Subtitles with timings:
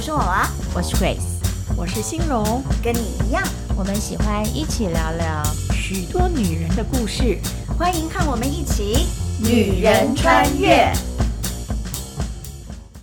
[0.00, 3.44] 我是娃娃，我是 Grace，我是欣荣，跟你一样，
[3.76, 5.44] 我们喜欢一起聊聊
[5.74, 7.36] 许多女人的故事，
[7.78, 9.06] 欢迎看我们一起
[9.44, 10.90] 女人穿越。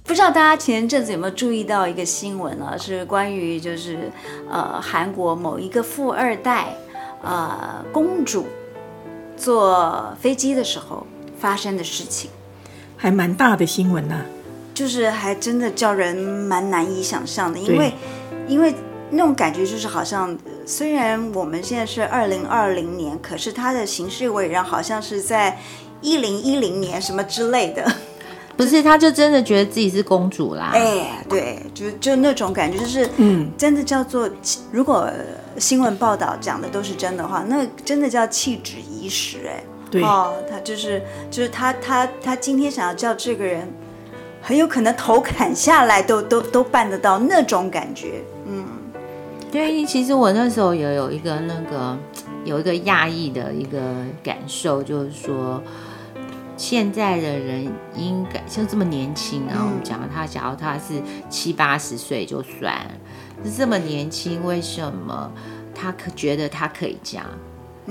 [0.05, 2.75] 不知道大家前阵子有没有注意到一个新闻啊？
[2.75, 4.11] 是关于就是
[4.49, 6.73] 呃韩国某一个富二代
[7.21, 8.47] 呃公主
[9.37, 11.05] 坐飞机的时候
[11.39, 12.31] 发生的事情，
[12.95, 14.25] 还蛮大的新闻呢、啊。
[14.77, 17.91] 就是还真的叫人蛮难以想象的，因为
[18.47, 18.71] 因为
[19.09, 20.37] 那种感觉就是好像，
[20.67, 25.57] 虽然我们现在是二零二零年，可是他的行事为人好像是在
[25.99, 27.91] 一零一零年什么之类的。
[28.55, 30.69] 不是，他就真的觉得自己是公主啦。
[30.75, 34.29] 哎，对，就就那种感觉，就是嗯，真的叫做，
[34.71, 35.09] 如果
[35.57, 39.39] 新闻报道讲的都是真的话，那真的叫弃指遗食。
[39.47, 41.01] 哎，对，哦，他就是
[41.31, 43.67] 就是他他他今天想要叫这个人。
[44.47, 48.65] 很有可能头砍下来都都都办得到那种感觉，嗯，
[49.51, 51.97] 对，其实我那时候也有一个那个
[52.45, 53.77] 有一个讶异的一个
[54.23, 55.61] 感受，就是说
[56.55, 60.93] 现在的人应该像这么年轻啊，我们讲他，假如他是
[61.29, 62.73] 七八十岁就算，
[63.43, 65.29] 是这么年轻，为什么
[65.75, 67.25] 他可觉得他可以这样？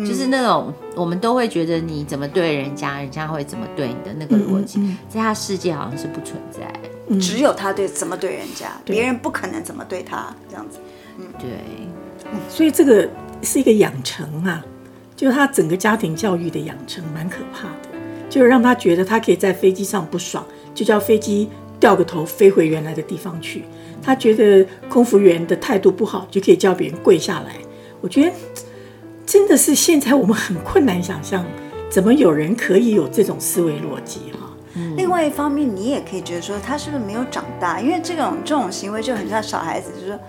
[0.04, 10.78] 就是那种我们都会觉得你怎么对人家，人家会怎么对你的那个逻辑，在他世界好像是不存在，只有他对怎么对人家，别人不可能怎么对他这样子。
[11.18, 11.48] 嗯，对。
[12.50, 13.08] 所以这个
[13.40, 14.62] 是一个养成啊，
[15.14, 20.44] 就是他整个家庭教育的养成蛮可怕的，就是让他觉得他可以在飞机上不爽，
[20.74, 21.48] 就叫飞机
[21.80, 23.64] 掉个头飞回原来的地方去。
[24.02, 27.56] 他觉得空服员的态度不好，就可以叫别人跪下来。
[28.02, 28.32] 我觉得。
[29.26, 31.44] 真的是现在我们很困难想象，
[31.90, 34.52] 怎么有人可以有这种思维逻辑哈？
[34.96, 37.80] 另外一方面，你也可以觉得说他是不是没有长大？
[37.80, 40.20] 因为这种这种行为就很像小孩子，就是说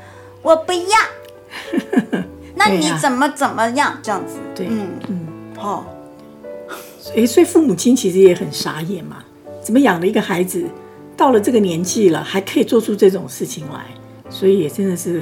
[0.41, 2.23] 我不要，
[2.55, 4.37] 那你怎么怎么样这样子？
[4.55, 5.27] 对，嗯嗯，
[5.59, 5.85] 哦，
[7.27, 9.23] 所以父母亲其实也很傻眼嘛，
[9.61, 10.65] 怎么养了一个孩子
[11.15, 13.85] 到了这个年纪了，还可以做出这种事情来？
[14.29, 15.21] 所以也真的是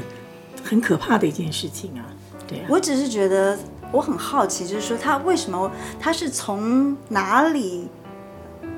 [0.64, 2.06] 很可怕的一件事情啊。
[2.48, 3.58] 对啊，我只是觉得
[3.92, 7.88] 我很好奇，就是说他为什么他是从哪里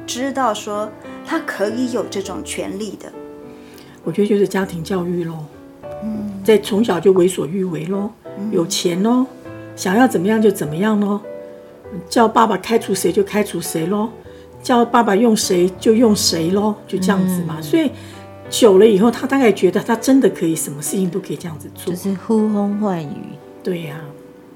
[0.06, 0.90] 知道说
[1.26, 3.12] 他可以有这种权利的？
[4.04, 5.46] 我觉得就是家庭教育喽，
[6.04, 8.10] 嗯，在从小就为所欲为喽，
[8.52, 9.26] 有钱喽，
[9.76, 11.20] 想要怎么样就怎么样喽，
[12.10, 14.10] 叫爸爸开除谁就开除谁喽，
[14.64, 17.92] 叫爸爸用谁就用谁喽，就这样子嘛，嗯，所以。
[18.50, 23.36] 久了以后，他大概觉得他真的可以，什么事情都可以这样子做，就是呼风唤雨。
[23.68, 24.00] 对呀、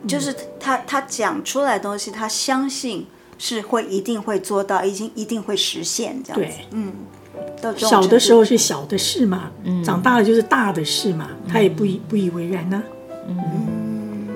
[0.07, 3.05] 就是他他讲出来的东西，他相信
[3.37, 6.57] 是会一定会做到，已经一定会实现这样子。
[6.57, 6.93] 对，嗯，
[7.75, 13.27] 小的时候是小的事嘛，嗯，长大了就是大的事嘛，他也不以不以为然呢、啊。
[13.27, 14.27] 嗯，嗯，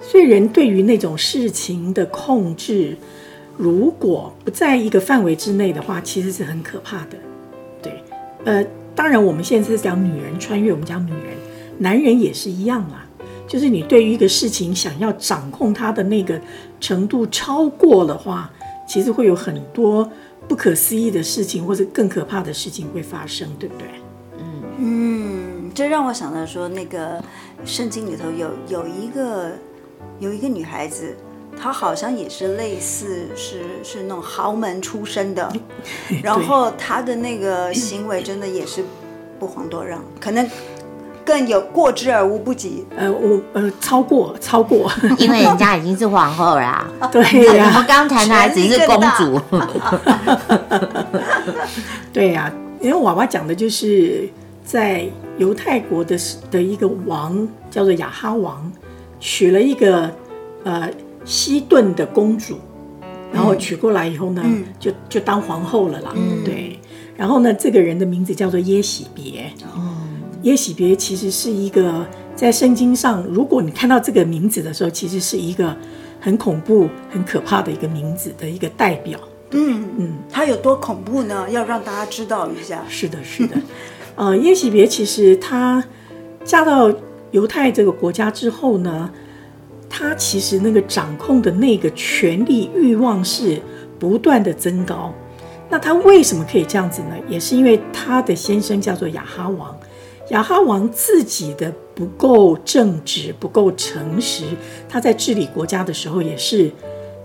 [0.00, 2.96] 所以人对于那种事情的控制，
[3.58, 7.18] 如果不在一个范围之内的话，其实是很可怕的。
[7.82, 8.02] 对，
[8.46, 8.64] 呃。
[8.96, 11.36] 当然，我们现在是讲女人穿越，我们讲女人，
[11.78, 13.03] 男人也是一样啊。
[13.46, 16.40] 就是你对于一个事情想要掌控它的那个
[16.80, 18.50] 程度超过的话，
[18.88, 20.10] 其实会有很多
[20.48, 23.88] 不可思议的事情，或者更可怕的事情会发生，对不对？
[24.38, 27.22] 嗯嗯，这让我想到说，那个
[27.64, 29.52] 圣经里头有有一个
[30.18, 31.14] 有一个女孩子。
[31.56, 35.52] 她好像也是类似是是那种豪门出身的，
[36.20, 38.84] 然后她的那个行为真的也是
[39.38, 40.44] 不遑多让，可能
[41.24, 42.84] 更有过之而无不及。
[42.96, 46.86] 呃，我呃超过超过，因为人家已经是皇后啦。
[47.10, 47.22] 对
[47.56, 49.40] 呀、啊，我们刚谈的还只是公主。
[52.12, 54.28] 对呀、啊，因为娃娃讲的就是
[54.64, 55.04] 在
[55.38, 56.16] 犹太国的
[56.50, 58.70] 的一个王叫做亚哈王，
[59.18, 60.10] 娶了一个
[60.64, 60.90] 呃。
[61.26, 62.58] 西顿的公主，
[63.32, 66.12] 然后娶过来以后呢，嗯、就就当皇后了啦。
[66.14, 66.78] 嗯、对，
[67.16, 69.50] 然后呢，这个人的名字叫做耶喜别。
[69.74, 69.96] 哦，
[70.44, 75.76] 耶洗别其实是一个在圣经上，如果你看到这个名字的时候，其实是一个
[76.20, 79.18] 很恐怖、很可怕的一个名字的一个代表。
[79.50, 81.48] 嗯嗯，它有多恐怖呢？
[81.50, 82.84] 要让大家知道一下。
[82.88, 83.56] 是的，是的。
[84.16, 85.84] 呃，耶洗别其实她
[86.44, 86.92] 嫁到
[87.32, 89.10] 犹太这个国家之后呢。
[89.96, 93.62] 她其实那个掌控的那个权力欲望是
[93.96, 95.14] 不断的增高，
[95.70, 97.10] 那她为什么可以这样子呢？
[97.28, 99.72] 也是因为她的先生叫做亚哈王，
[100.30, 104.44] 亚哈王自己的不够正直、不够诚实，
[104.88, 106.70] 他在治理国家的时候也是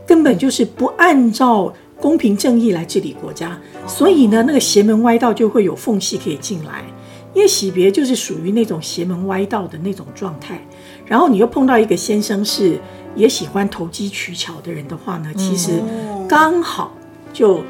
[0.05, 6.83] 根本就是不按照公平正义来治理国家，所以呢，那个邪门歪道就会有缝隙可以进来。
[7.31, 10.59] 因为喜别就是属于那种邪门歪道的那种状态，
[11.05, 12.79] 然后你又碰到一个先生是
[13.15, 15.79] 也喜欢投机取巧的人的话呢，其实
[16.27, 16.91] 刚好
[17.31, 17.61] 就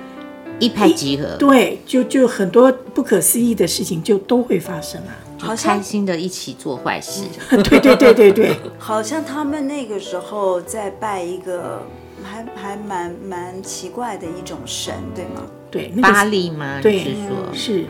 [0.60, 5.16] 一拍即合，对，就就很多不可思议的事情就都会发生啊。
[5.42, 7.24] 好开心的一起做坏事，
[7.64, 11.82] 对对对对对，好像他们那个时候在拜一个
[12.22, 15.42] 还还蛮蛮奇怪的一种神，对吗？
[15.72, 16.82] 对，那个、巴利吗？
[16.82, 17.86] 对，是说是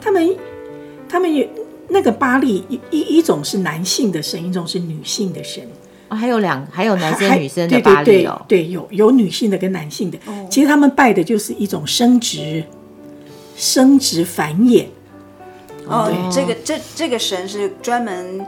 [0.00, 0.36] 他们
[1.08, 1.44] 他们有
[1.88, 5.66] 那个巴利一一一种是男性的神，一种是女性的神。
[6.12, 10.18] 哦，还有两还有男生女生的巴黎哦，对，对，对，对，有有女性的跟男性的。
[10.26, 12.62] 哦、其实他们拜的就是一种生殖
[13.56, 14.84] 生殖繁衍。
[15.86, 18.46] 哦，对这个这这个神是专门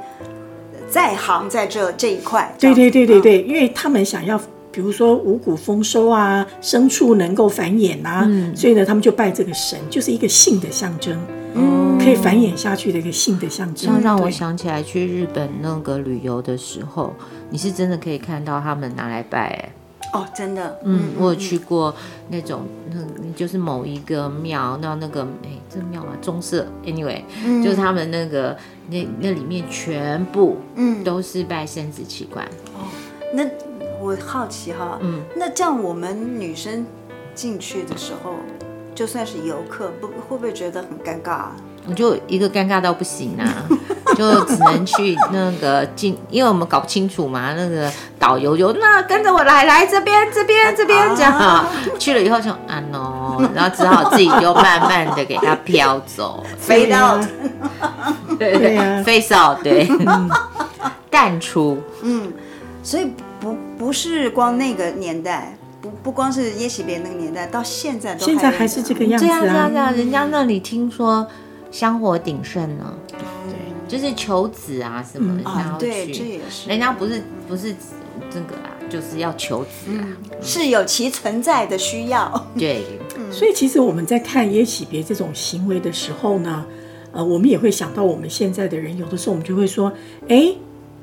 [0.89, 2.55] 在行在这这一块。
[2.61, 4.39] 对对对对对，因为他们想要，
[4.71, 11.19] 比如说五谷丰收啊，牲畜能够繁衍啊，嗯、所以呢，他们就拜这个神，就是一个性的象征，
[11.55, 13.95] 嗯，可以繁衍下去的一个性的象征。
[13.95, 17.13] 这让我想起来去日本那个旅游的时候，
[17.51, 19.49] 你是真的可以看到他们拿来拜。
[19.49, 19.73] 哎。
[20.13, 21.93] 哦，真的，嗯，我有去过
[22.29, 22.63] 那种，
[22.93, 28.57] 那就是某一个庙，那那个，哎，这个庙啊，棕色，anyway，嗯，就是他们那个
[28.89, 32.47] 那那里面全部，嗯，都是拜生殖器官。
[32.77, 32.87] 哦，
[33.33, 33.45] 那
[34.01, 36.87] 我好奇哈，嗯，那这样我们女生
[37.35, 38.35] 进去的时候，
[38.95, 41.33] 就算是游客，不会不会觉得很尴尬？
[41.33, 41.53] 啊？
[41.87, 43.45] 我就一个尴尬到不行啊，
[44.17, 51.69] 就只能去那个进，因为我们搞不清楚嘛，那个导游就那跟着我来，来这边这边这边这样，啊、
[51.99, 57.19] 去了以后就啊 no，然后只好自己就慢慢的给它飘走，飞到，
[58.39, 59.87] 对对，face out，对，
[61.11, 62.33] 淡出，嗯，
[62.83, 65.55] 所以不不是光那个年代，
[66.05, 71.27] 不不光是耶喜别那个年代，到现在都现在还是这个样子啊，这样这样这样，人家那里听说。
[71.71, 73.19] 香火鼎盛呢，对，
[73.89, 77.75] 就是求子啊什么的，然后对，这也是，人家不是不是
[78.31, 80.07] 这个啊，就是要求子啊，
[80.41, 82.47] 是有其存在的需要。
[82.57, 82.85] 对，
[83.33, 86.65] 所以其实我们在看耶喜别这种行为的时候呢，
[87.11, 89.93] 呃，我们也会想到我们现在的人，有的时候我们就会说，
[90.29, 90.55] 哎，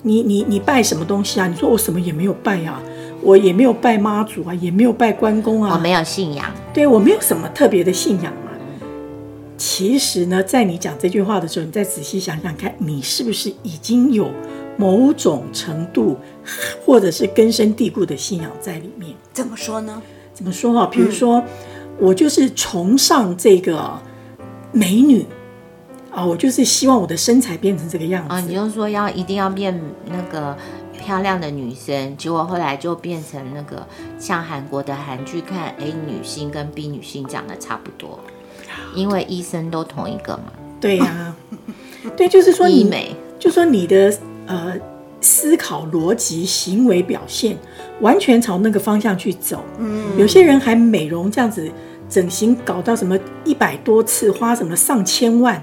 [0.04, 1.48] 你你你拜什么东西啊？
[1.50, 2.82] 你说我什么也没有拜啊，
[3.22, 8.52] 我也没有拜妈祖啊，也没有拜关公啊，我没有信仰，对，我没有什么特别的信仰嘛。
[9.58, 14.32] 其实呢，在你讲这句话的时候，你再仔细想想看，你是不是已经有
[14.76, 16.18] 某种程度，
[16.84, 19.12] 或者是根深蒂固的信仰在里面？
[19.32, 20.02] 怎么说呢？
[20.34, 20.88] 怎么说哈？
[20.92, 21.46] 比如说，嗯、
[22.00, 24.00] 我就是崇尚这个
[24.72, 25.24] 美女
[26.10, 28.40] 啊，我就是希望我的身材变成这个样子啊。
[28.40, 29.80] 你就说要一定要变
[30.10, 30.58] 那个
[31.04, 33.86] 漂亮的女生，结果后来就变成那个
[34.20, 38.20] 像韩国的韩剧看 A 女星跟 B 女星长得差不多。
[38.96, 40.44] 因为医生都同一个嘛，
[40.80, 41.36] 对呀、啊，
[42.16, 44.14] 对，就是说你，医美就说你的
[44.48, 44.74] 呃
[45.20, 47.58] 思考逻辑、行为表现
[48.00, 49.64] 完全朝那个方向去走。
[49.78, 51.70] 嗯，有些人还美容这样子
[52.10, 55.62] 整形搞到什么一百多次，花什么上千万。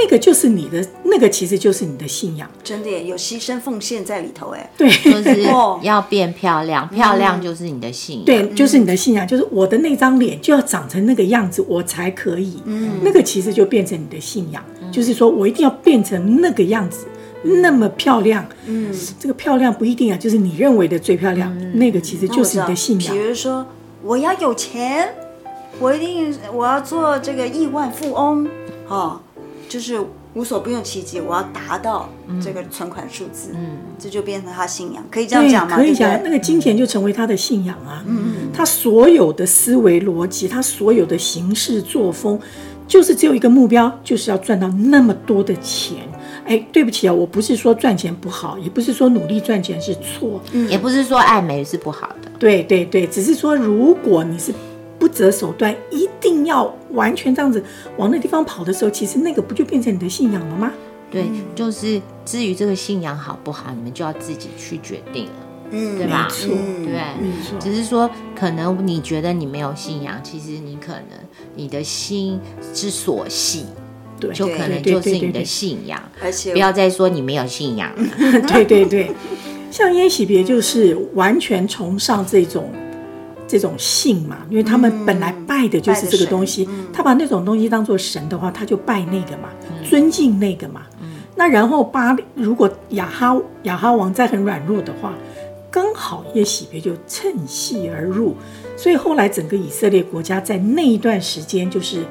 [0.00, 4.70] 那个就是你的，那个其实就是你的信仰，真的有牺牲奉献在里头哎。
[4.76, 5.42] 对，就是
[5.82, 8.24] 要变漂亮，漂亮就是你的信仰。
[8.24, 12.62] 对，就是你的信仰，就是我的那张脸就要长成那个样子，我才可以。
[12.64, 14.62] 嗯，那个其实就变成你的信仰，
[14.92, 17.06] 就是说我一定要变成那个样子，
[17.42, 18.46] 那么漂亮。
[18.66, 23.12] 嗯，这个漂亮不一定啊，就是你认为的最漂亮，那个其实就是你的信仰。
[23.12, 23.66] 比如说，
[24.04, 25.12] 我要有钱，
[25.80, 28.48] 我一定我要做这个亿万富翁，
[28.86, 29.20] 哦。
[29.68, 30.00] 就是
[30.34, 32.08] 无所不用其极，我要达到
[32.42, 35.76] 这个存款数字，嗯，这就变成他信仰，可以这样讲吗？
[35.76, 38.02] 可以讲，那个金钱就成为他的信仰啊。
[38.06, 42.38] 嗯嗯，他所有的思维逻辑，他所有的行事作风，
[42.86, 45.98] 就是只有一个目标，就是要赚到那么多的钱。
[46.46, 52.30] 哎，对不起啊，我不是说赚钱不好，也不是说努力赚钱是错，嗯，也不是说爱美是不好的。
[52.38, 54.52] 对对对，只是说如果你是。
[55.08, 57.62] 不择手段，一定要完全这样子
[57.96, 60.70] 往那地方跑的时候，其实那个不就变成你的信仰了吗？
[61.10, 61.24] 对，
[61.54, 65.32] 就是至于这个信仰好不好，你们就要自己去决定了，
[65.70, 66.28] 嗯，对吧？
[66.28, 67.58] 没错，对，没错。
[67.58, 71.18] 只是说，可能你觉得你没有信仰，其实你可能
[71.54, 72.38] 你的心
[72.74, 73.64] 之所系，
[74.20, 76.02] 对，就可能就是你的信仰。
[76.20, 78.08] 而且不要再说你没有信仰了。
[78.46, 79.10] 对对对，
[79.70, 82.70] 像耶喜别就是完全崇尚这种。
[83.48, 90.82] 这种信嘛，因为他们本来拜的就是这个东西，嗯、他把那种东西当做神的话，他就拜那个嘛，嗯、尊敬那个嘛。
[91.00, 95.14] 嗯、那然后巴如果亚哈亚哈王再很软弱的话，
[95.70, 98.34] 刚好耶洗别就趁隙而入，
[98.76, 102.04] 所以后来整个以色列国家在那一段时间就是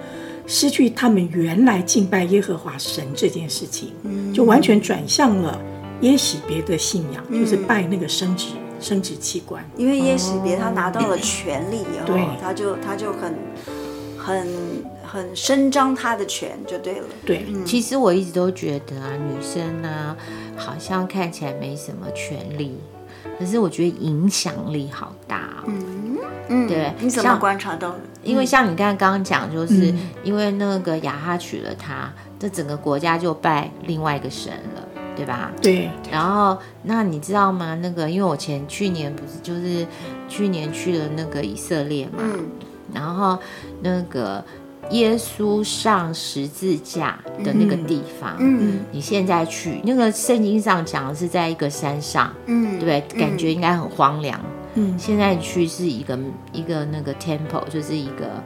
[0.46, 3.90] 失去他们原来敬拜耶和华神这件事情，
[4.34, 5.60] 就完全转向了
[6.02, 8.48] 耶洗别的信仰，嗯、就是拜那个生殖
[8.80, 9.64] 生殖器官。
[9.76, 13.34] 因为耶洗别他拿到了权力以后，对他就他就很
[14.18, 14.48] 很
[15.06, 17.06] 很伸张他的权就对了。
[17.26, 20.18] 对，嗯、其实我一直都觉得啊，女生呢、啊、
[20.56, 22.78] 好像看起来没什么权利，
[23.40, 25.68] 可是我觉得影响力好大、哦。
[25.68, 26.18] 嗯
[26.50, 28.00] 嗯，对，你怎么观察到的？
[28.24, 29.94] 因为像你刚刚刚讲，就是
[30.24, 34.87] 因为那个雅哈娶了她，这整个国家就拜另外一个神了，
[35.18, 35.52] 对吧？
[35.62, 35.90] 对。
[36.12, 37.76] 然后，那你知道吗？
[37.82, 39.86] 那个，因为我前去年不是就是
[40.30, 42.46] 去年去了那个以色列嘛，嗯、
[42.94, 43.38] 然后
[43.82, 44.44] 那个
[44.92, 54.40] 耶稣上十字架的那个地方，嗯，你现在去那个圣经上讲的是在一个山上，嗯，对，感觉应该很荒凉。
[54.76, 56.18] 嗯，现在去是一个
[56.54, 58.44] 一个那个 temple，就是一个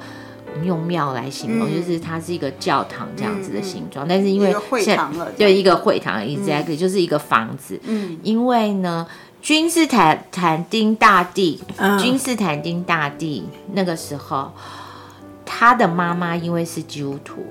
[0.63, 4.05] 用庙来形容，嗯、就是它是一个教堂这样子的形状。
[4.05, 7.79] 嗯、但是因为会堂了，对一个会堂，exactly、嗯、就是一个房子。
[7.83, 9.07] 嗯，因为呢，
[9.41, 13.43] 君士坦坦丁大帝，嗯、君士坦丁大帝
[13.73, 14.51] 那个时候，
[15.45, 17.45] 他的妈妈因为是基督徒，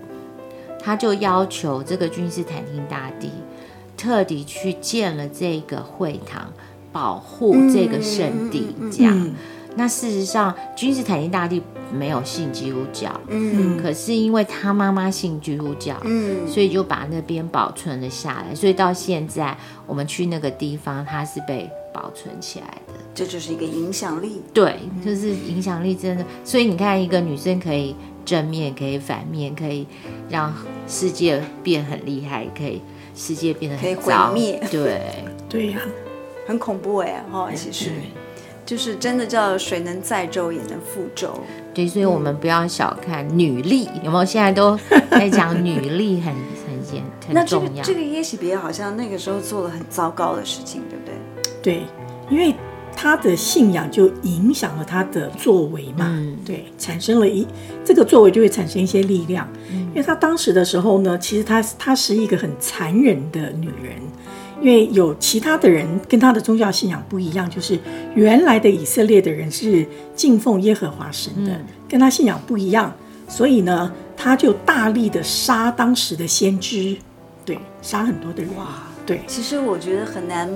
[0.82, 3.30] 他就要求这个君士坦丁大帝
[3.96, 6.52] 特地去建了这个会堂。
[6.92, 9.16] 保护这个圣地，这样。
[9.16, 9.32] 嗯、
[9.76, 11.62] 那事实上，君士坦丁大帝
[11.92, 18.54] 没有信基督教，嗯，可是因为他妈妈信基督教，嗯，所以就把那边保存了下来。
[18.54, 22.94] 所以到现在，我们去那个地方，它是被保存起来的。
[23.14, 26.24] 这就是一个影响力，对，就是影响力真的。
[26.44, 29.86] 所以你看，一个女生可以正面，可以反面，可以
[30.28, 30.52] 让
[30.88, 32.80] 世界变很厉害，可以
[33.14, 34.68] 世界变得很糟，可以毁灭。
[34.70, 35.00] 对，
[35.48, 35.80] 对呀。
[36.46, 37.90] 很恐怖哎，哈，其实
[38.70, 41.34] 就是真的叫水能载舟也能覆舟。
[41.74, 44.24] 对，所以我们不要小看女力，有没有？
[44.24, 44.78] 现在都
[45.10, 47.70] 在讲女力很很很重要。
[47.72, 51.14] 那这个这个耶洗别好像那个时候做了很糟糕的事情，对不对？
[51.60, 51.82] 对，
[52.30, 52.54] 因为
[52.94, 57.44] 他的信仰就影响了他的作为嘛，嗯、对，产生了一
[57.84, 59.48] 这个作为就会产生一些力量。
[59.72, 63.96] 嗯、因为他当时的时候呢，其实他她是一个很残忍的女人。
[64.60, 67.78] 因为有其他的人跟他的宗教信仰不一样，就是
[68.14, 72.92] 原来的以色列的人是敬奉耶和华神的，嗯、跟他信仰不一样，
[73.26, 76.96] 所以呢，他就大力的杀当时的先知，
[77.44, 78.54] 对，杀很多的人。
[78.56, 79.22] 哇，对。
[79.26, 80.50] 其实我觉得很难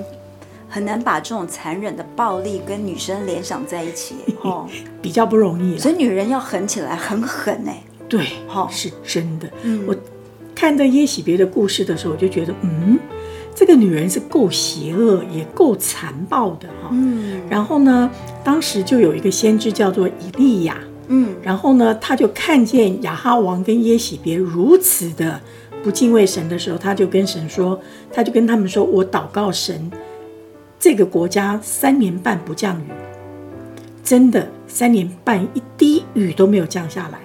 [0.69, 4.69] 很难把这种残忍的暴力跟女生联想在一起 哦，
[5.01, 5.79] 比较不容易。
[5.79, 7.83] 所以女人要狠起来，很狠哎。
[8.07, 9.49] 对，哦，是真的。
[9.63, 9.97] 嗯，我
[10.55, 12.99] 看到耶洗别的故事的时候，我就觉得，嗯。
[13.55, 16.89] 这个女人是够邪恶，也够残暴的哈。
[16.91, 18.11] 嗯，然后呢，
[18.43, 20.77] 当时就有一个先知叫做以利亚。
[21.07, 25.41] 嗯，然后呢，他就看见亚哈王跟耶喜别如此的
[25.85, 27.79] 不敬畏神的时候，他就跟神说，
[28.13, 29.91] 他就跟他们说：“我祷告神，
[30.79, 32.91] 这个国家三年半不降雨，
[34.03, 37.21] 真的三年半一滴雨都没有降下来，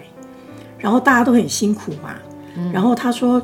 [0.77, 2.15] 然后大家都很辛苦嘛。
[2.55, 3.41] 嗯，然后他说。”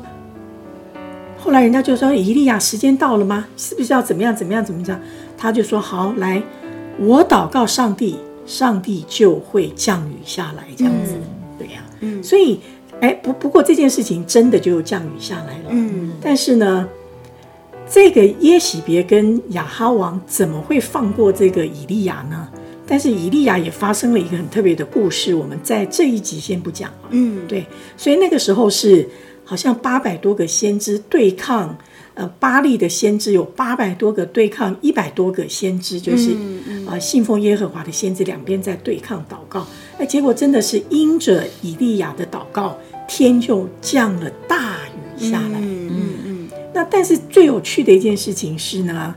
[1.46, 3.46] 后来人家就说：“以利亚，时间到了吗？
[3.56, 5.00] 是不是要怎么样怎么样怎么样？”
[5.38, 6.42] 他就说：“好，来，
[6.98, 11.22] 我祷告上帝，上帝就会降雨下来，这样子，嗯、
[11.56, 11.86] 对呀、啊。
[12.00, 12.58] 嗯，所以，
[13.00, 15.66] 哎，不不过这件事情真的就降雨下来了。
[15.68, 16.88] 嗯，但是呢，
[17.88, 22.48] 这个耶喜别跟亚哈王怎么会放过这个以利亚呢？
[22.88, 27.08] 但是以利亚也发生了一个很特别的故事，我们在这一集先不讲了。
[27.10, 27.64] 嗯，对，
[27.96, 29.08] 所以那个时候是。
[29.48, 31.78] 好像八百多个先知对抗，
[32.14, 39.64] 呃，巴利的先知有八百多个对抗一百多个先知，就是啊、嗯嗯呃，信奉耶和华的先知两边在对抗祷告，
[40.00, 42.76] 那结果真的是因着以利亚的祷告，
[43.06, 44.74] 天就降了大
[45.16, 45.60] 雨下来。
[45.60, 49.14] 嗯嗯，嗯那但是最有趣的一件事情是呢，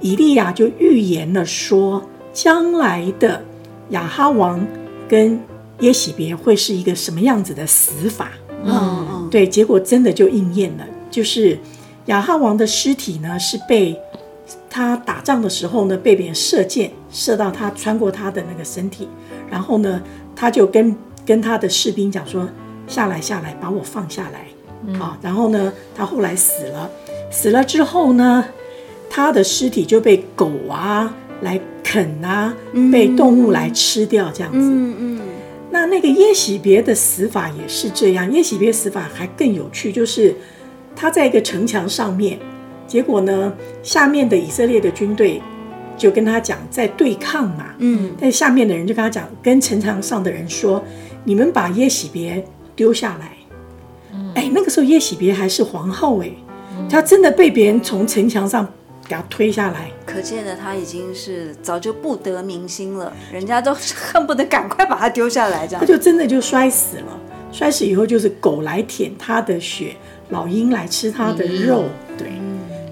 [0.00, 3.42] 以利亚就预言了说，将来的
[3.88, 4.64] 亚哈王
[5.08, 5.40] 跟
[5.80, 8.30] 耶喜别会是一个什么样子的死法。
[8.64, 9.28] 嗯。
[9.30, 11.58] 对，结果真的就应验了，就是
[12.06, 13.98] 亚哈王的尸体呢，是被
[14.68, 19.08] 他打仗的时候呢，被别人射箭射到他，穿过他的那个身体，
[19.50, 20.02] 然后呢，
[20.36, 22.46] 他就跟跟他的士兵讲说
[22.86, 24.46] ：“下来，下来，把我放下来。
[24.86, 26.90] 嗯”好，然后呢，他后来死了，
[27.30, 28.44] 死了之后呢，
[29.08, 32.54] 他的尸体就被狗啊来啃啊，
[32.92, 34.58] 被动物来吃掉，这样子。
[34.58, 35.20] 嗯嗯。
[35.72, 40.36] 那那个耶洗别的死法也是这样，耶洗别死法还更有趣，就是
[40.94, 42.38] 他在一个城墙上面，
[42.86, 43.50] 结果呢，
[43.82, 45.40] 下面的以色列的军队
[45.96, 50.84] 就跟他讲在对抗嘛，嗯，但下面的人就跟他讲，跟城墙上的人说，
[51.24, 52.44] 你们把耶洗别
[52.76, 53.32] 丢下来，
[54.34, 56.30] 哎，那个时候耶喜别还是皇后哎，
[56.90, 58.70] 她真的被别人从城墙上
[59.12, 65.80] 给他推下来，可见的他已经是早就不得民心了，人家都 恨不得赶快把他丢下来，这样。
[65.80, 67.20] 他就真的就摔死了，
[67.52, 69.94] 摔死以后就是狗来舔他的血，
[70.30, 71.84] 老鹰来吃他的肉，
[72.16, 72.32] 对，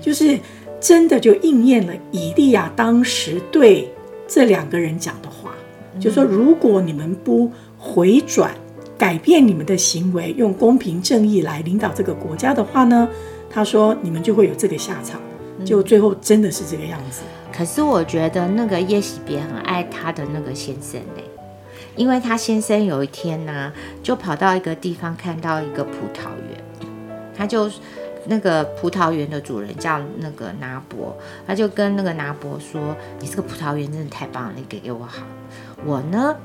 [0.02, 0.38] 就是
[0.78, 3.90] 真的就应验了以利亚当时对
[4.28, 5.52] 这两个人讲的话，
[5.98, 8.52] 就说如果你们不回转。
[8.98, 13.08] 改变你们的行为，用公平正义来领导这个国家的话呢，
[13.48, 15.18] 他说你们就会有这个下场，
[15.64, 17.22] 就最后真的是这个样子。
[17.52, 21.24] 可是我觉得那个叶喜别很爱他的那个先生嘞，
[21.96, 26.64] 因为他先生有一天呢、啊，就跑到一个地方看到一个葡萄园，
[27.36, 27.70] 他就
[28.26, 35.22] 那个葡萄园的主人叫那个拿伯，他就跟那个拿伯说：“你这个葡萄园真的太棒了，你给给我好，
[35.84, 36.36] 我呢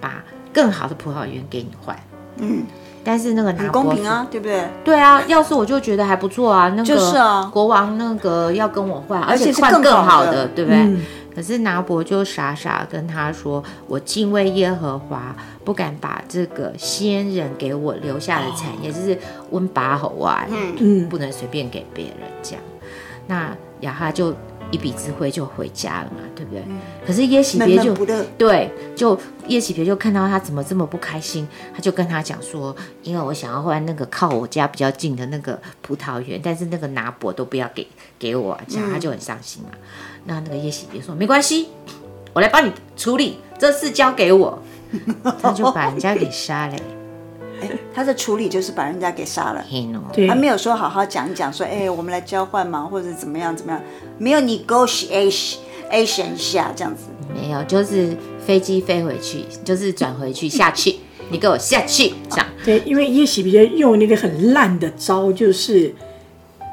[0.00, 0.22] 把。”
[0.54, 1.98] 更好的葡萄园给你换，
[2.36, 2.64] 嗯，
[3.04, 4.64] 但是那个很公平啊，对不对？
[4.82, 10.80] 对啊，要是我就觉得还不错啊， 那个国王那个要跟我换，而且换更好的，对不对？
[10.80, 19.18] 嗯、可是拿伯就傻傻跟他说：“我敬畏耶和华，不敢把这个先人给我留下的产业，哦、就是
[19.50, 20.46] 温拔侯啊，
[21.10, 22.62] 不能随便给别人这样。”
[23.28, 24.34] 那雅哈就。
[24.70, 26.62] 一笔之挥就回家了嘛，对不对？
[26.66, 27.94] 嗯、可是耶喜别就
[28.36, 37.86] 对，就耶喜别就看到他怎么这么不开心，他就跟他讲说：“因为我想要换那个靠我家比较近的那个葡萄园，但是那个拿伯都不要给
[38.18, 39.70] 给我，这样他就很伤心嘛。
[39.72, 39.78] 嗯”
[40.26, 41.68] 那那个耶喜别说：“没关系，
[42.32, 44.60] 我来帮你处理，这事交给我。
[45.40, 46.76] ”他就把人家给杀了。
[47.94, 49.64] 他的处理就是把人家给杀了，
[50.12, 53.80] 对，还没有说好好讲一讲，说哎，我们来交换嘛，或者怎么样怎么样，
[54.18, 55.56] 没有 negotiation
[55.90, 57.04] 一下这样子，
[57.34, 60.96] 没有，就是飞机飞回去，就是转回去下去，
[61.30, 62.46] 你给我下去这样。
[62.64, 65.94] 对，因为耶洗别用那个很烂的招，就是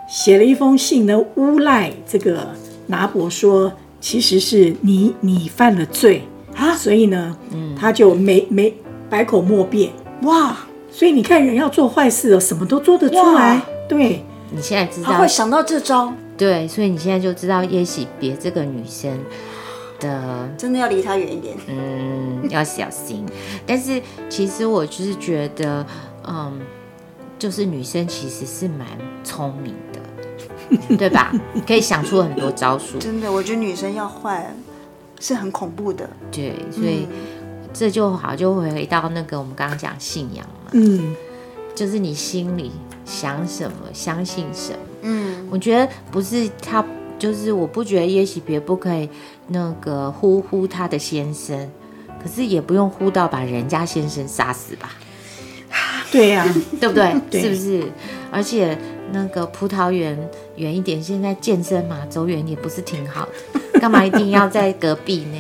[0.10, 2.50] 写了一封信呢，诬赖这个
[2.88, 6.24] 拿伯说，其实是你你犯了罪
[6.56, 8.74] 啊，所以呢，嗯，他就没没
[9.10, 9.92] 百口莫辩，
[10.24, 10.58] 哇。
[10.92, 13.62] 所以你看，人要做坏事哦，什么都做得出来。
[13.88, 16.14] 对，你现在知道他会想到这招。
[16.38, 19.18] 对，所以你现在就知道耶喜别这个女生
[20.00, 21.56] 的，真的要离她远一点。
[21.68, 23.26] 嗯，要小心。
[23.66, 25.86] 但是其实我就是觉得，
[26.28, 26.60] 嗯，
[27.40, 28.86] 就是女生其实是蛮
[29.24, 31.32] 聪明的， 对吧？
[31.66, 33.00] 可以想出很多招数。
[33.00, 34.54] 真的，我觉得女生要坏
[35.20, 36.10] 是很恐怖的。
[36.32, 37.08] 对，所以。
[37.10, 37.31] 嗯
[37.74, 41.16] 这就好，就会回到那个我们刚刚讲信仰嘛，嗯，
[41.74, 42.72] 就是你心里
[43.06, 46.84] 想什么，相信什么，嗯，我觉得不是他，
[47.18, 49.10] 就是我不觉得耶洗别不可以
[49.48, 51.70] 那个呼呼他的先生，
[52.22, 54.92] 可是也不用呼到把人家先生杀死吧？
[56.12, 57.16] 对呀、啊， 对不对？
[57.30, 57.92] 对是不是？
[58.30, 58.78] 而且
[59.14, 60.18] 那个葡萄园
[60.58, 65.38] 远一点，现在健身嘛，走远也不是挺好的，干嘛一定要在隔壁呢？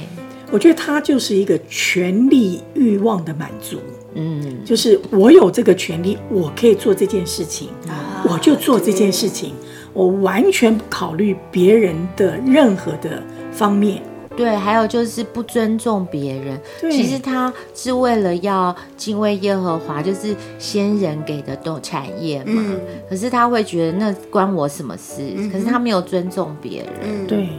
[0.51, 3.77] 我觉得他就是一个权力欲望的满足，
[4.15, 9.53] 嗯，就是我有这个权利，我可以做这件事情，啊、我就做这件事情，
[9.93, 14.03] 我完全不考虑别人的任何的方面。
[14.35, 16.59] 对，还有就是不尊重别人。
[16.79, 22.63] 对其实他是为了要敬畏耶和华，就是先人给的都产业嘛。
[22.65, 25.21] 嗯、可是他会觉得那关我什么事？
[25.35, 26.89] 嗯、可是他没有尊重别人。
[27.03, 27.49] 嗯、对，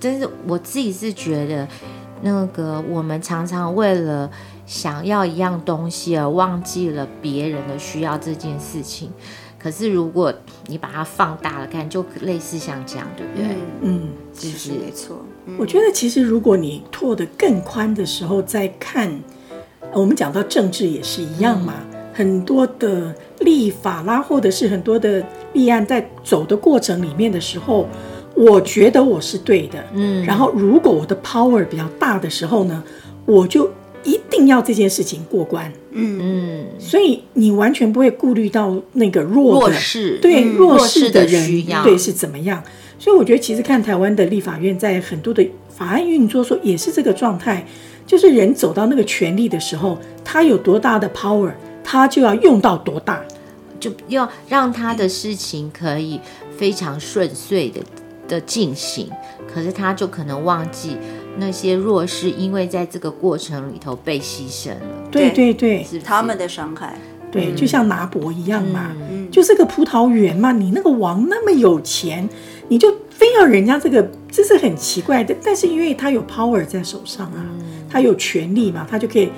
[0.00, 1.66] 真是我自己是觉得。
[2.24, 4.30] 那个，我们常常为了
[4.64, 9.10] 想要一样东西而忘记了别人的需要这件事情。
[9.58, 10.32] 可是如果
[10.66, 13.56] 你把它放大了看，就类似像这样，对不对？
[13.82, 15.18] 嗯，其实没错。
[15.44, 19.20] 嗯、我觉得其实如果你拓得更宽的时候再看，
[19.92, 27.86] 我们讲到政治也是一样嘛，嗯、很多的立法啦，或者是很多的立案在走的过程里面的时候。
[28.34, 32.82] 我觉得我是对的，嗯，然后如果我的 power 比较大的时候呢，
[33.24, 33.70] 我就
[34.02, 36.18] 一定要这件事情过关，嗯。
[36.20, 42.62] 嗯，所以你完全不会顾虑到那个弱的弱势，对、嗯、弱势的人的对是怎么样，
[42.98, 47.64] 所以我觉得其实看台湾的立法院在很多的法案运作说也是这个状态，
[48.06, 53.22] 就是人走到那个权力的时候，他有多大的 power，他就要用到多大，
[53.78, 56.20] 就要让他的事情可以
[56.56, 57.80] 非常顺遂的。
[58.28, 59.10] 的进行，
[59.52, 60.96] 可是他就可能忘记
[61.38, 64.80] 那些弱势，因为在这个过程里头被牺牲了。
[65.10, 66.96] 对对对，是他们的伤害。
[67.30, 72.28] 对，就像拿伯一样嘛，嗯、就是个葡萄园嘛，你那个王那么有钱，
[72.68, 75.34] 你就非要人家这个，这是很奇怪的。
[75.42, 79.28] 但是因为他有 power 在手上啊，嗯、他有权利嘛，他就可以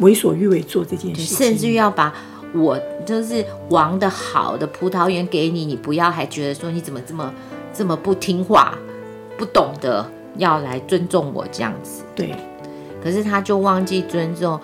[0.00, 2.14] 为所欲为做这件事情，甚至于要把
[2.54, 7.32] 我就是王的好的葡萄园给你，你不要还觉得说你怎么这么
[7.74, 8.78] 这么不听话，
[9.36, 12.04] 不懂得要来尊重我这样子。
[12.14, 12.34] 对，
[13.02, 14.58] 可是他就忘记尊重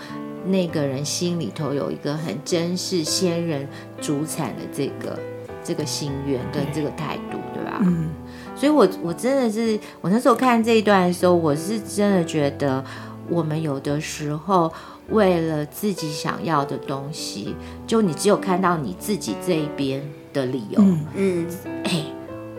[0.46, 3.68] 那个人心里头有一个很珍视先人
[4.00, 5.18] 祖产的这个
[5.64, 7.80] 这个心愿跟这个态度，对吧？
[7.82, 8.08] 嗯。
[8.56, 12.84] 所以我，我我真的是，我那时候看这一段的时候，我是真的觉得，
[13.28, 14.70] 我们有的时候
[15.08, 20.02] 为了自己想要的东西，就你只有看到你自己这一边
[20.34, 21.46] 的理由，嗯嗯，
[21.84, 22.04] 哎，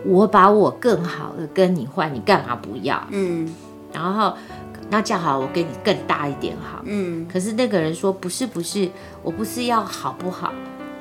[0.04, 3.02] 我把我更好的跟你换，你干嘛不要？
[3.10, 3.48] 嗯，
[3.92, 4.34] 然后
[4.90, 8.88] 那这样好，我给你更大一点好，嗯，可是那个人说不是不是，
[9.22, 10.52] 我不是要好不好？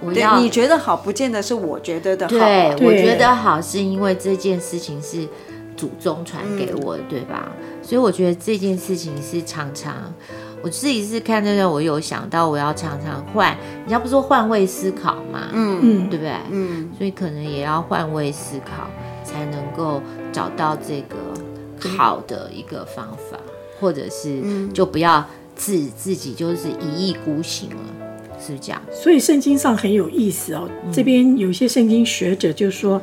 [0.02, 2.32] 我，要你觉得好，不见得是我觉得的好。
[2.32, 5.28] 对，对我觉得好是因为这件事情是
[5.76, 7.52] 祖宗传给我的，嗯、对吧？
[7.82, 10.14] 所以我觉得这件事情是常常，
[10.64, 16.34] 我自己是看这个，我有想到我要常常换，人家不说换位思考嘛，嗯嗯，对不对？
[16.52, 18.88] 嗯，所以可能也要换位思考，
[19.24, 23.40] 才能够找到这个好的一个方法，
[23.80, 24.42] 或者是
[24.74, 27.76] 就不要自自己就是一意孤行了。
[28.44, 30.68] 是这样，所以圣经上很有意思哦。
[30.92, 33.00] 这边有一些圣经学者就说，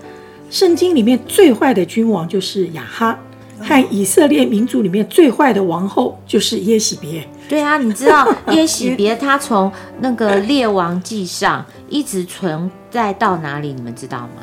[0.51, 3.17] 圣经里面最坏的君王就是亚哈，
[3.61, 7.25] 和以色列民族里面最坏的王后就是耶洗别。
[7.49, 13.73] 对啊，你知道 耶喜别他从那个列王记上一直存在到哪里？
[13.73, 14.43] 你们知道吗？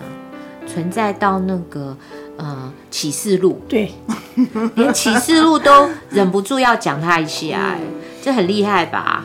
[0.68, 1.96] 存在到那个
[2.38, 3.92] 呃启示录，对，
[4.76, 7.76] 连启示录都忍不住要讲他一下，
[8.22, 9.24] 这很厉害吧？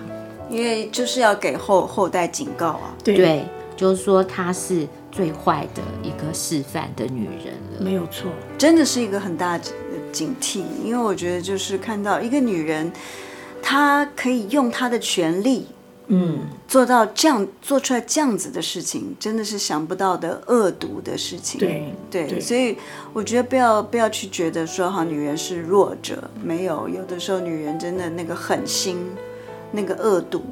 [0.50, 3.44] 因为就是要给后后代警告啊，对，对，
[3.76, 9.64] 就是说她是最坏的一个示范的女人了，没有错，真的是一个很大的
[10.12, 10.62] 警惕。
[10.84, 12.92] 因为我觉得就是看到一个女人，
[13.70, 15.68] 她可以用他的权力，
[16.08, 21.60] 嗯，做到这样做出来这样子的事情，真的是想不到的恶毒的事情。
[21.60, 22.76] 对对，对所以
[23.12, 28.96] 我觉得不要不要去觉得说哈，女人是弱者，没有，有的时候女人真的那个狠心。
[29.72, 30.42] 那个恶毒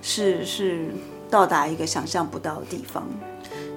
[0.00, 0.86] 是是
[1.28, 3.06] 到达一个想象不到的地方，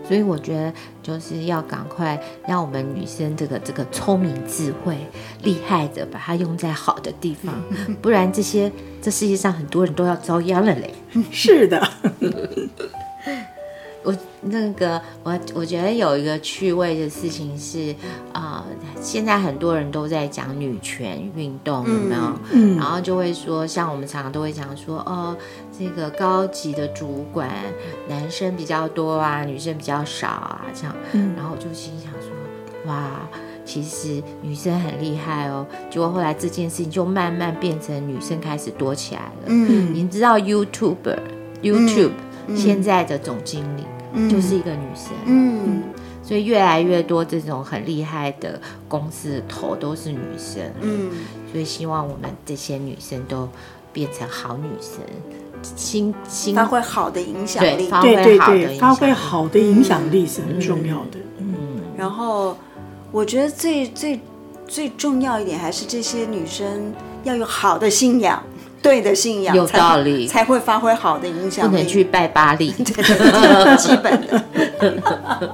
[0.07, 2.17] 所以我觉得就是要赶快
[2.47, 4.97] 让我们女生这个这个聪明智慧
[5.43, 7.53] 厉害的把它用在好的地方，
[8.01, 10.93] 不然这些这世界上很多人都要遭殃了嘞。
[11.31, 11.87] 是的。
[14.03, 17.93] 我那个我我觉得有一个趣味的事情是
[18.31, 22.21] 啊、呃，现在很多人都在讲女权运动，有没有？
[22.53, 25.35] 嗯，然后就会说，像我们常常都会讲说，哦，
[25.77, 27.49] 这个高级的主管
[28.07, 30.95] 男生比较多啊，女生比较少啊，这样。
[31.13, 32.31] 嗯，然后我就心想说，
[32.85, 33.27] 哇，
[33.65, 35.65] 其实女生很厉害哦。
[35.89, 39.43] 结果后来这件事情就慢慢变成女生开始多起来了。
[39.47, 41.19] 嗯，你知道 YouTuber
[41.61, 42.11] YouTube、
[42.47, 43.83] 嗯、现在的总经理。
[44.31, 45.83] 就是一个女生，嗯，
[46.23, 51.11] 所以越来越多这种很厉害的公司的头都是女生，嗯，
[51.51, 53.47] 所以希望我们这些女生都
[53.93, 55.01] 变成好女生，
[55.75, 61.55] 新新发挥好的影响力，对对对，发挥好的影响力是很重要的，嗯，
[61.97, 62.57] 然后
[63.11, 64.19] 我觉得最最
[64.67, 68.41] 最重要一点还是这些女生要有好的信仰。
[68.79, 71.69] 对的信仰有道理，才会发挥好的影响力。
[71.71, 75.53] 不能去拜巴力，对对对基本的。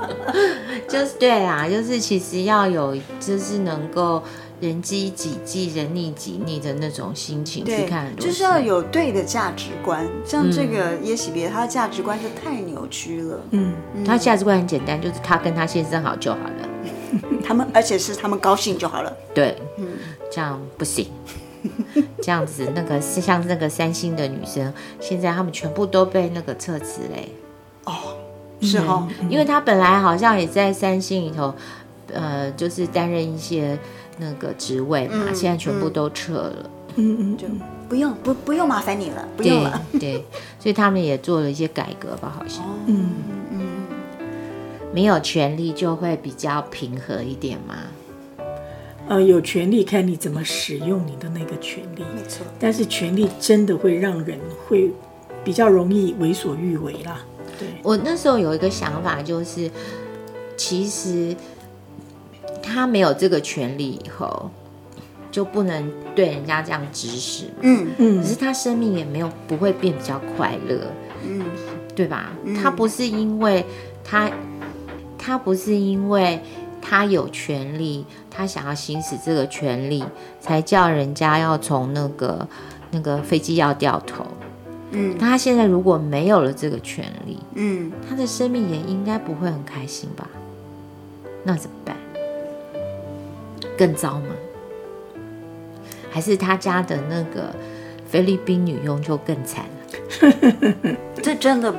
[0.89, 4.21] 就是对啊，就是其实要有，就是能够
[4.63, 10.08] 人机己饥，人溺己溺的那种心情去看，就是要有对的价值观。
[10.26, 13.41] 像这个耶喜别，他的价值观就太扭曲了。
[13.52, 13.73] 嗯，
[14.06, 16.69] 他价值观很简单，就是他跟他先生好就好了。
[17.45, 19.13] 他们，而且是他们高兴就好了。
[19.34, 19.86] 对，嗯，
[20.32, 21.08] 这样不行。
[22.23, 27.30] 这样子，那个是像那个三星的女生，现在他们全部都被那个撤职嘞。
[27.84, 28.15] 哦，
[28.62, 31.54] 是哦，因为她本来好像也在三星里头，
[32.13, 33.78] 呃，就是担任一些
[34.17, 36.69] 那个职位嘛，嗯、现在全部都撤了。
[36.95, 37.47] 嗯嗯，就
[37.89, 39.82] 不用不不用麻烦你了，不用了。
[39.93, 40.26] 对， 对，
[40.60, 42.63] 所以他们也做了一些改革吧，好像。
[42.86, 43.10] 嗯
[43.52, 43.60] 嗯，
[44.93, 47.76] 没有权利就会比较平和一点嘛。
[49.10, 52.45] 呃，有权利看你怎么使用你的那个权利，没错。
[52.60, 54.91] 但是权利真的会让人会
[55.43, 57.19] 比较容易为所欲为啦。
[57.60, 59.69] 对，我那时候有一个想法，就是
[60.56, 61.36] 其实
[62.63, 64.49] 他没有这个权利以后，
[65.30, 67.45] 就不能对人家这样指使。
[67.62, 68.21] 嗯嗯。
[68.21, 70.80] 可是他生命也没有不会变比较快乐。
[71.28, 71.43] 嗯，
[71.93, 72.32] 对吧？
[72.43, 73.65] 嗯、他不是因为
[74.04, 74.32] 他，
[75.17, 76.41] 他不是因为。
[76.86, 80.04] 他有权利，他想要行使这个权利，
[80.41, 82.45] 才叫人家要从那个
[82.91, 84.26] 那个飞机要掉头。
[84.91, 90.28] 嗯，他现在如果没有了这个权利，嗯，他的生命也应该不会很开心吧？
[91.45, 91.95] 那怎么办？
[93.77, 94.27] 更糟吗？
[96.12, 97.51] 还是他家的那个
[98.07, 100.95] 菲律宾女佣就更惨了？
[101.23, 101.73] 这真的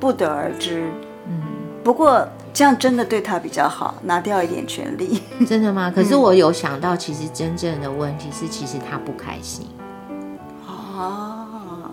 [0.00, 0.82] 不得而知。
[1.28, 1.40] 嗯，
[1.84, 5.22] 不过这样真的对他比较好，拿掉一点权利。
[5.46, 5.88] 真的吗？
[5.94, 9.68] 可是我有想到，其实真正的问题是，其实他不开心。
[10.66, 11.88] 哦，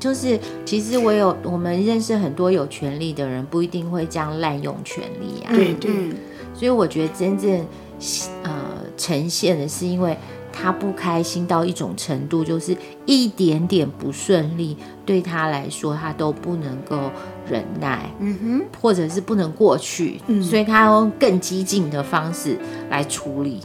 [0.00, 5.54] 就是其实我有我们认识很多有权利的人，不一定会这样滥用权利啊。
[5.54, 5.92] 对对。
[6.58, 7.64] 所以我觉得真正
[8.42, 8.50] 呃
[8.96, 10.16] 呈现的是，因为
[10.52, 16.98] 他不开心到一种程度，就是一点点不顺利对他来说，他都不能够
[17.48, 22.58] 忍耐，嗯哼，或者是不能过去，嗯，所以他用更激进的方式
[22.90, 23.60] 来处理。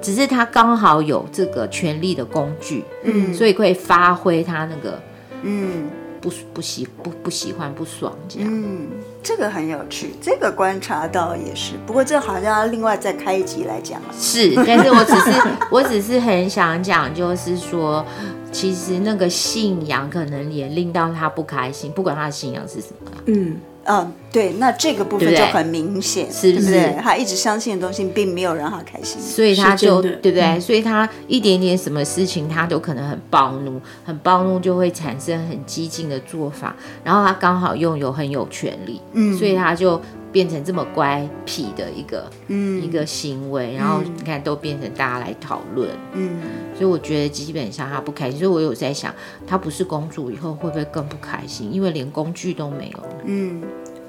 [0.00, 4.98] 只是他刚好有这个权力的工具，嗯，所以可以发挥他那个，
[5.42, 5.90] 嗯。
[6.22, 8.88] 不不喜不不喜欢不爽这样，嗯，
[9.22, 11.74] 这个很有趣，这个观察到也是。
[11.86, 14.08] 不过这好像要另外再开一集来讲了。
[14.18, 18.04] 是，但是我只是我只是很想讲，就是说，
[18.50, 23.10] 其实那个信仰可能也令到他不开心，不管他的信仰是什么。
[23.26, 23.56] 嗯。
[23.84, 26.94] 嗯，对，那这个部分就很明显，是不是？
[27.02, 30.42] 他一直相信的东西，并没有让他开心，所以他就对不对？
[30.42, 40.00] 嗯、所以他一点点什么事情，他都可能很暴怒，很暴怒就会产生很激进的做法，然后他刚好拥有很有权利，嗯，所以他就。
[40.32, 46.40] 变成这么乖僻的一个，嗯，一个行为，然后你看都变成大家来讨论，嗯，
[46.72, 49.12] 所以我觉得基本上他不开心，所以我有在想，
[49.44, 51.72] 他不是公主以后会不会更不开心？
[51.72, 53.60] 因为连工具都没有，嗯，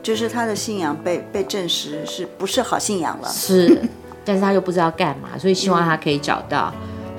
[0.03, 3.29] 就是他的信仰被被证实是不是好信仰了？
[3.29, 3.81] 是，
[4.25, 6.73] 但是他又不知道干嘛，所以希望他可以找到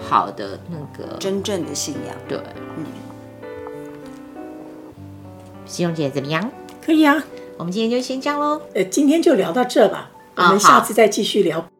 [0.09, 2.17] 好的那个真正的信仰。
[2.29, 2.39] 对，
[2.77, 2.85] 嗯，
[5.65, 6.51] 西荣姐怎么样？
[6.85, 7.23] 可以啊。
[7.59, 8.61] 我们今天就先这样喽。
[8.75, 11.72] 呃，今天就聊到这吧，我们下次再继续聊。